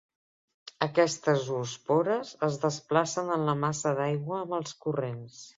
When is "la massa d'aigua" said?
3.51-4.41